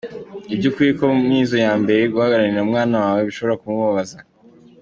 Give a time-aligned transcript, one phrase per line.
[0.45, 4.17] Ni iby’ukuri ko mu mizo ya mbere, guhakanira umwana wawe bishobora kumubabaza.